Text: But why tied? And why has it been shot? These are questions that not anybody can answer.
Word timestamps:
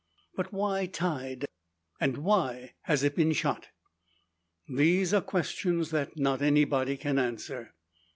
But 0.35 0.51
why 0.51 0.87
tied? 0.87 1.45
And 1.99 2.17
why 2.23 2.73
has 2.85 3.03
it 3.03 3.15
been 3.15 3.33
shot? 3.33 3.67
These 4.67 5.13
are 5.13 5.21
questions 5.21 5.91
that 5.91 6.17
not 6.17 6.41
anybody 6.41 6.97
can 6.97 7.19
answer. 7.19 7.75